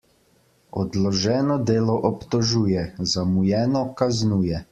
[0.83, 4.65] Odloženo delo obtožuje, zamujeno kaznuje.